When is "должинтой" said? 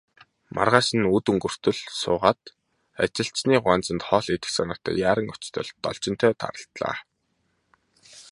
5.83-6.31